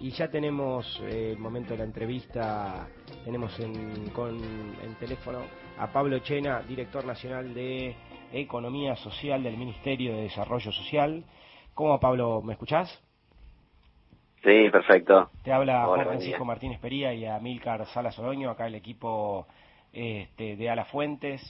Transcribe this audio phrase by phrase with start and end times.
[0.00, 2.86] Y ya tenemos eh, el momento de la entrevista,
[3.24, 5.40] tenemos en, con, en teléfono
[5.76, 7.96] a Pablo Chena, director nacional de
[8.32, 11.24] Economía Social del Ministerio de Desarrollo Social.
[11.74, 12.42] ¿Cómo, Pablo?
[12.42, 12.88] ¿Me escuchás?
[14.44, 15.30] Sí, perfecto.
[15.42, 19.46] Te habla Juan Francisco Martínez Pería y Amílcar Sala Soloño, acá el equipo
[19.92, 21.40] este, de Ala Fuentes,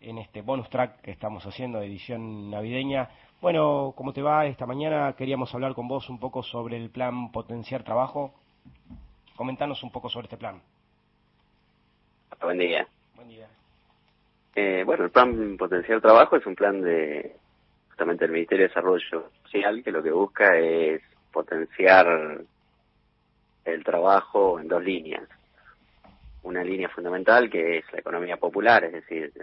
[0.00, 3.08] en este bonus track que estamos haciendo, edición navideña.
[3.44, 4.46] Bueno, ¿cómo te va?
[4.46, 8.32] Esta mañana queríamos hablar con vos un poco sobre el plan Potenciar Trabajo.
[9.36, 10.62] Comentanos un poco sobre este plan.
[12.40, 12.88] Buen día.
[13.14, 13.46] Buen día.
[14.54, 17.36] Eh, bueno, el plan Potenciar Trabajo es un plan de
[17.88, 22.40] justamente el Ministerio de Desarrollo Social que lo que busca es potenciar
[23.66, 25.28] el trabajo en dos líneas.
[26.44, 29.34] Una línea fundamental que es la economía popular, es decir,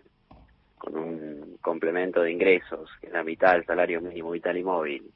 [0.81, 5.12] con un complemento de ingresos, que es la mitad del salario mínimo vital y móvil,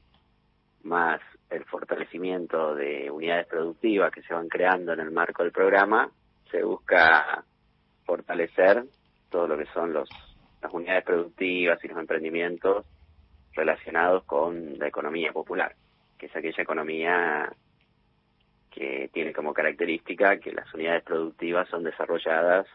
[0.84, 1.20] más
[1.50, 6.08] el fortalecimiento de unidades productivas que se van creando en el marco del programa,
[6.52, 7.44] se busca
[8.04, 8.84] fortalecer
[9.28, 10.08] todo lo que son los,
[10.62, 12.86] las unidades productivas y los emprendimientos
[13.52, 15.74] relacionados con la economía popular,
[16.16, 17.52] que es aquella economía
[18.70, 22.68] que tiene como característica que las unidades productivas son desarrolladas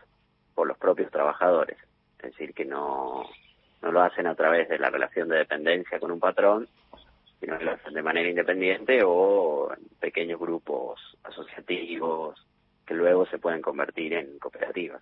[0.53, 1.77] por los propios trabajadores
[2.23, 3.23] es decir, que no,
[3.81, 6.67] no lo hacen a través de la relación de dependencia con un patrón,
[7.39, 12.36] sino que lo hacen de manera independiente o en pequeños grupos asociativos
[12.86, 15.02] que luego se pueden convertir en cooperativas.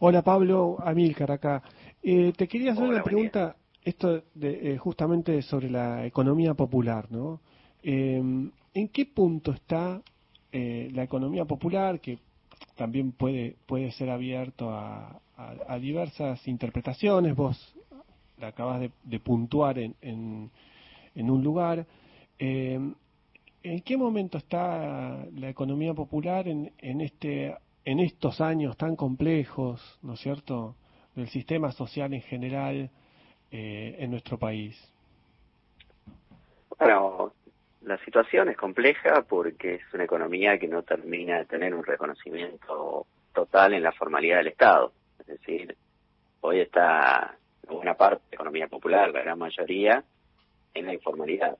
[0.00, 1.62] Hola Pablo, Amílcar acá.
[2.02, 7.40] Eh, te quería hacer una pregunta, esto de, eh, justamente sobre la economía popular, ¿no?
[7.82, 8.22] Eh,
[8.74, 10.00] ¿En qué punto está
[10.52, 12.16] la economía popular, que
[12.76, 17.76] también puede, puede ser abierto a, a, diversas interpretaciones, vos
[18.38, 21.86] la acabas de, puntuar en, en, un lugar.
[22.38, 22.78] Eh,
[23.62, 29.98] ¿En qué momento está la economía popular en, en, este, en estos años tan complejos,
[30.02, 30.76] ¿no es cierto?,
[31.14, 32.90] del sistema social en general
[33.50, 34.76] eh, en nuestro país.
[36.78, 37.32] Bueno,
[37.82, 43.06] la situación es compleja porque es una economía que no termina de tener un reconocimiento
[43.32, 44.92] total en la formalidad del Estado.
[45.26, 45.76] Es decir,
[46.40, 47.36] hoy está
[47.68, 50.04] una parte de la economía popular, la gran mayoría,
[50.74, 51.56] en la informalidad.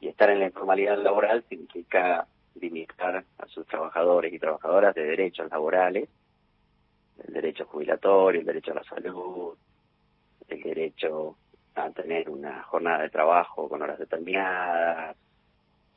[0.00, 2.26] Y estar en la informalidad laboral significa
[2.60, 6.08] limitar a sus trabajadores y trabajadoras de derechos laborales,
[7.26, 9.56] el derecho jubilatorio, el derecho a la salud,
[10.48, 11.36] el derecho
[11.74, 15.16] a tener una jornada de trabajo con horas determinadas,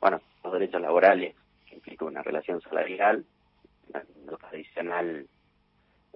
[0.00, 1.34] bueno, los derechos laborales
[1.66, 3.24] que implican una relación salarial,
[4.26, 5.26] lo tradicional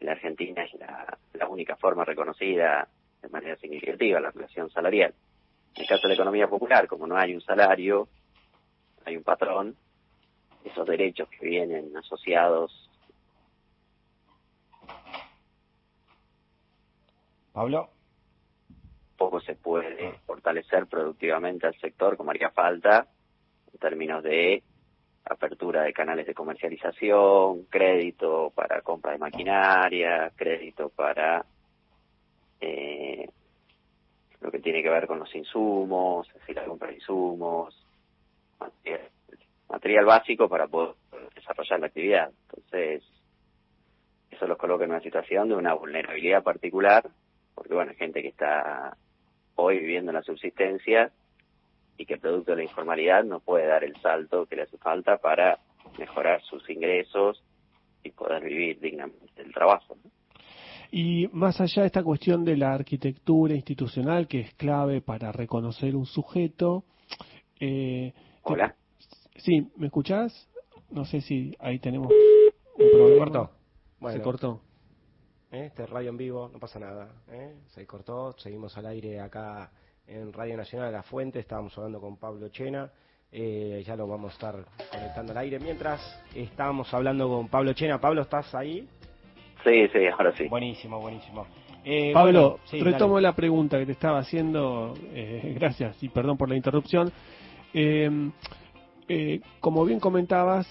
[0.01, 2.89] en la Argentina es la, la única forma reconocida
[3.23, 5.15] de manera significativa, la relación salarial.
[5.75, 8.09] En el caso de la economía popular, como no hay un salario,
[9.05, 9.77] hay un patrón,
[10.65, 12.91] esos derechos que vienen asociados.
[17.53, 17.91] Pablo.
[19.17, 23.07] Poco se puede fortalecer productivamente al sector como haría falta
[23.71, 24.63] en términos de
[25.31, 31.45] apertura de canales de comercialización, crédito para compra de maquinaria, crédito para
[32.61, 33.29] eh,
[34.41, 37.87] lo que tiene que ver con los insumos, decir, la compra de insumos,
[39.69, 40.97] material, básico para poder
[41.35, 42.31] desarrollar la actividad.
[42.49, 43.05] Entonces,
[44.31, 47.09] eso los coloca en una situación de una vulnerabilidad particular,
[47.55, 48.97] porque bueno, hay gente que está
[49.55, 51.13] hoy viviendo en la subsistencia
[52.01, 55.19] y que producto de la informalidad no puede dar el salto que le hace falta
[55.19, 55.59] para
[55.99, 57.45] mejorar sus ingresos
[58.03, 59.99] y poder vivir dignamente del trabajo.
[60.91, 65.95] Y más allá de esta cuestión de la arquitectura institucional, que es clave para reconocer
[65.95, 66.85] un sujeto.
[67.61, 68.75] Eh, Hola.
[69.37, 70.49] Sí, ¿me escuchás?
[70.91, 72.11] No sé si ahí tenemos
[72.79, 73.13] un problema.
[73.13, 73.51] ¿Se cortó?
[74.11, 74.61] Se cortó.
[75.53, 75.67] ¿Eh?
[75.67, 77.13] Este radio en vivo, no pasa nada.
[77.29, 77.57] ¿eh?
[77.67, 79.71] Se cortó, seguimos al aire acá
[80.11, 82.91] en Radio Nacional de La Fuente, estábamos hablando con Pablo Chena,
[83.31, 84.55] eh, ya lo vamos a estar
[84.91, 85.61] conectando al aire.
[85.61, 86.01] Mientras
[86.35, 88.89] estábamos hablando con Pablo Chena, Pablo, ¿estás ahí?
[89.65, 90.49] Sí, sí, ahora sí.
[90.49, 91.47] Buenísimo, buenísimo.
[91.85, 96.57] Eh, Pablo, retomo la pregunta que te estaba haciendo, eh, gracias y perdón por la
[96.57, 97.13] interrupción.
[99.61, 100.67] como bien comentabas,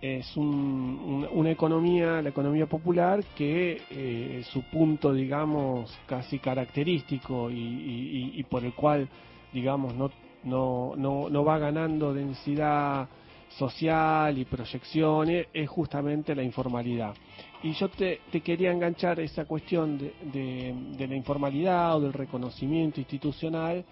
[0.00, 8.64] es una economía, la economía popular, que eh, su punto, digamos, casi característico y, por
[8.64, 9.08] el cual,
[9.52, 10.10] digamos, no,
[10.44, 13.08] no, no, no, va ganando densidad
[13.50, 17.14] social y proyecciones, es justamente la informalidad.
[17.62, 23.84] Y yo te, quería enganchar esa cuestión de, de la informalidad o del reconocimiento institucional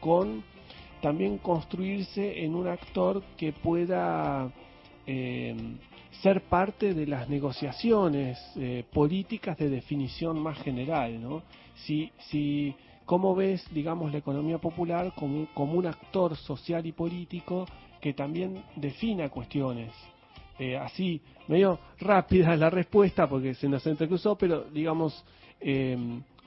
[0.00, 0.44] con
[1.00, 4.50] también construirse en un actor que pueda
[5.06, 5.54] eh,
[6.22, 11.42] ser parte de las negociaciones eh, políticas de definición más general, ¿no?
[11.84, 12.74] Si, si,
[13.04, 17.66] ¿Cómo ves, digamos, la economía popular como, como un actor social y político
[18.00, 19.92] que también defina cuestiones?
[20.58, 25.22] Eh, así, medio rápida la respuesta porque se nos entrecruzó, pero digamos,
[25.60, 25.98] eh,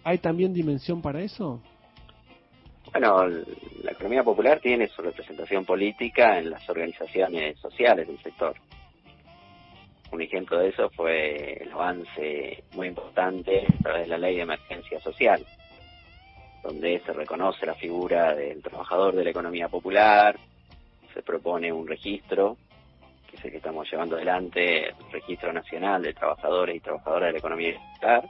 [0.03, 1.61] ¿hay también dimensión para eso?
[2.91, 8.55] Bueno, la economía popular tiene su representación política en las organizaciones sociales del sector.
[10.11, 14.43] Un ejemplo de eso fue el avance muy importante a través de la ley de
[14.43, 15.45] emergencia social,
[16.63, 20.37] donde se reconoce la figura del trabajador de la economía popular,
[21.13, 22.57] se propone un registro,
[23.29, 27.33] que es el que estamos llevando adelante, el Registro Nacional de Trabajadores y Trabajadoras de
[27.33, 28.29] la Economía Popular,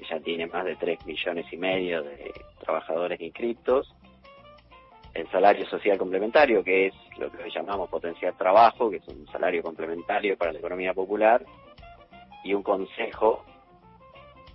[0.00, 3.94] que ya tiene más de 3 millones y medio de trabajadores inscriptos,
[5.12, 9.26] el salario social complementario, que es lo que hoy llamamos potenciar trabajo, que es un
[9.28, 11.44] salario complementario para la economía popular,
[12.44, 13.44] y un consejo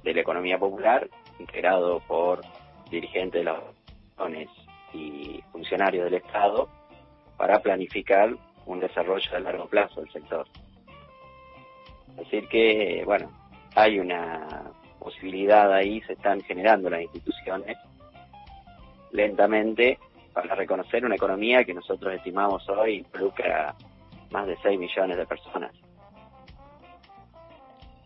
[0.04, 1.08] de la economía popular
[1.40, 2.42] integrado por
[2.90, 3.60] dirigentes de las
[4.18, 4.50] organizaciones
[4.94, 6.70] y funcionarios del Estado
[7.38, 8.34] para planificar
[8.66, 10.48] un desarrollo de largo plazo del sector.
[12.12, 13.30] Es decir que, bueno,
[13.76, 14.72] hay una
[15.06, 17.78] posibilidad ahí, se están generando las instituciones
[19.12, 20.00] lentamente
[20.34, 23.76] para reconocer una economía que nosotros estimamos hoy involucra
[24.32, 25.72] más de 6 millones de personas.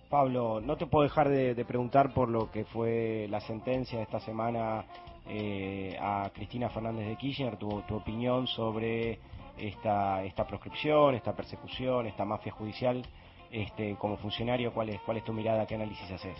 [0.09, 4.19] Pablo, no te puedo dejar de, preguntar por lo que fue la sentencia de esta
[4.19, 4.83] semana
[5.29, 9.19] eh, a Cristina Fernández de Kirchner, tu, tu opinión sobre
[9.57, 13.03] esta, esta proscripción, esta persecución, esta mafia judicial.
[13.51, 15.65] Este, como funcionario, ¿cuál es, ¿cuál es tu mirada?
[15.65, 16.37] ¿Qué análisis haces?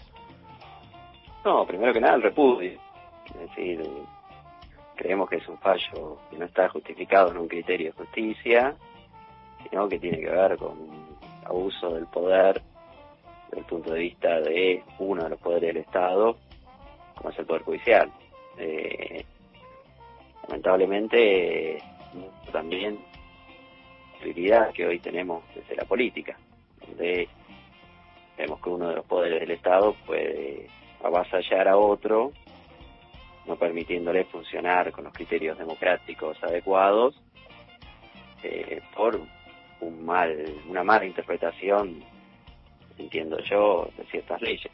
[1.44, 2.80] No, primero que nada el repudio.
[3.26, 3.82] Es decir,
[4.96, 8.76] creemos que es un fallo que no está justificado en un criterio de justicia,
[9.64, 10.78] sino que tiene que ver con
[11.46, 12.62] abuso del poder
[13.48, 16.38] desde el punto de vista de uno de los poderes del Estado,
[17.16, 18.12] como es el Poder Judicial.
[18.58, 19.24] Eh,
[20.48, 21.82] lamentablemente,
[22.52, 23.00] también
[24.22, 26.38] la que hoy tenemos desde la política,
[26.86, 27.28] donde
[28.38, 30.68] vemos que uno de los poderes del Estado puede
[31.04, 32.32] avasallar a otro
[33.46, 37.20] no permitiéndole funcionar con los criterios democráticos adecuados
[38.44, 39.20] eh, por
[39.82, 42.04] un mal, una mala interpretación,
[42.98, 44.72] entiendo yo, de ciertas leyes.